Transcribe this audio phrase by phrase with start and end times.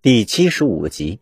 [0.00, 1.18] 第七十五集，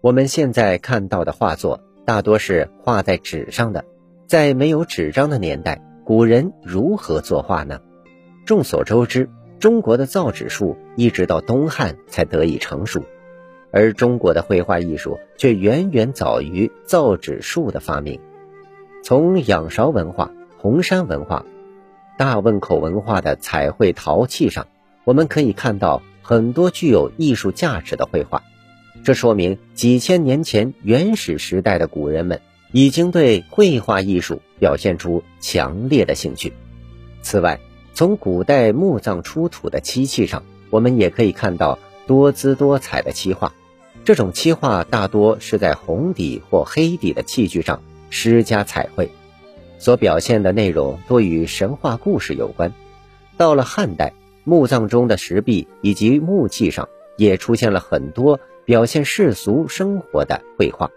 [0.00, 3.84] 我们现在看到的画作大多是画在纸上的。
[4.28, 7.80] 在没有纸张的年代，古人如何作画呢？
[8.46, 13.02] 众所周知，中国的造纸术一直到东汉才得以成熟，
[13.72, 18.20] 而中国的绘画艺术却远远早于造纸术的发明。
[19.02, 21.44] 从仰韶文化、红山文化、
[22.16, 24.68] 大汶口文化的彩绘陶器上，
[25.02, 26.00] 我们可以看到。
[26.28, 28.42] 很多具有艺术价值的绘画，
[29.02, 36.52] 这说明几千年前原始时代的古人们已经对绘画艺术表现出强烈的兴趣。
[37.22, 37.58] 此外，
[37.94, 43.54] 从古代墓葬出土的漆器上，我们也可以看到多姿多彩的漆画。
[44.04, 49.10] 这种漆画大多是在红底或黑底的器具上施加彩绘，
[49.78, 52.74] 所表现的内容多与神话故事有关。
[53.38, 54.12] 到了汉代。
[54.48, 56.88] 墓葬中的石壁以及木器上
[57.18, 60.90] 也出现了很多表现世俗生活的绘画。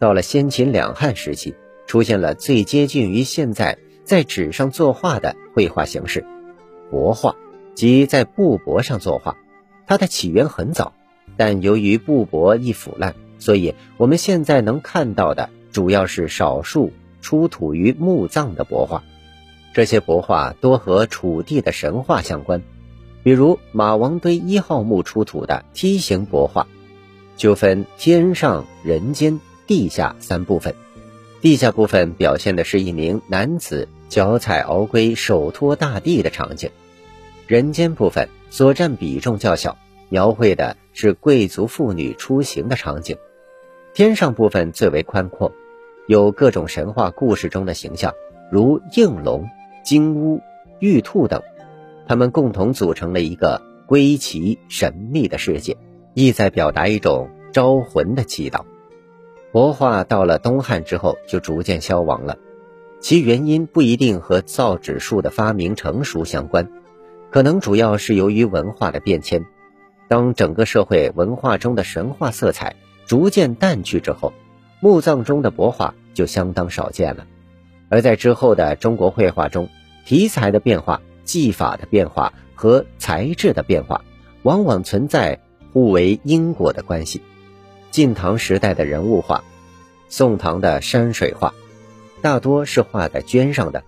[0.00, 1.54] 到了先秦两汉时期，
[1.86, 6.26] 出现了最接近于现在在纸上作画的绘画形式——
[6.90, 7.36] 帛画，
[7.76, 9.36] 即在布帛上作画。
[9.86, 10.94] 它的起源很早，
[11.36, 19.04] 但由于布帛易腐烂，所以我们现在能看到的主要是少数出土于墓葬的帛画。
[19.74, 22.62] 这些帛画多和楚地的神话相关，
[23.24, 26.68] 比如马王堆一号墓出土的梯形帛画，
[27.36, 30.76] 就分天上、人间、地下三部分。
[31.40, 36.68] 地下部分表现的是一名男子脚踩鳌龟、手托大地的场景；
[37.48, 39.76] 人间部分所占比重较小，
[40.08, 43.16] 描绘的是贵族妇女出行的场景；
[43.92, 45.50] 天上部分最为宽阔，
[46.06, 48.14] 有各种神话故事中的形象，
[48.52, 49.44] 如应龙。
[49.84, 50.40] 金乌、
[50.80, 51.42] 玉兔等，
[52.08, 55.76] 它们共同组成了一个归奇神秘的世界，
[56.14, 58.62] 意在表达一种招魂的祈祷。
[59.52, 62.38] 帛画到了东汉之后就逐渐消亡了，
[62.98, 66.70] 其原因不一定和造纸术的发明成熟相关，
[67.30, 69.44] 可能主要是由于文化的变迁。
[70.08, 72.76] 当整个社会文化中的神话色彩
[73.06, 74.32] 逐渐淡去之后，
[74.80, 77.26] 墓葬中的帛画就相当少见了。
[77.88, 79.68] 而在之后的中国绘画中，
[80.04, 84.04] 题材的变化、技法的变化和材质的变化，
[84.42, 85.40] 往往存在
[85.72, 87.22] 互为因果的关系。
[87.90, 89.44] 晋唐时代的人物画，
[90.08, 91.54] 宋唐的山水画，
[92.20, 93.84] 大多是画在绢上的，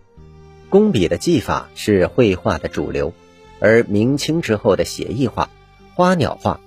[0.68, 3.12] 工笔的技法是绘画的主流；
[3.58, 5.50] 而明清之后的写意画、
[5.94, 6.60] 花鸟画，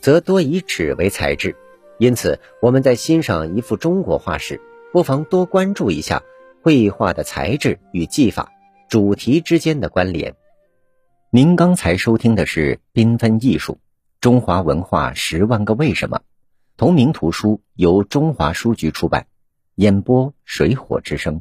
[0.00, 1.56] 则多以纸为材质。
[1.98, 4.60] 因此，我们在欣赏一幅中国画时，
[4.92, 6.22] 不妨多关注一下。
[6.62, 8.52] 绘画的材质与技法、
[8.88, 10.34] 主题之间的关联。
[11.30, 13.78] 您刚才收听的是《缤纷艺术：
[14.20, 16.18] 中华文化十万个为什么》，
[16.76, 19.26] 同名图书由中华书局出版，
[19.76, 21.40] 演播水火之声。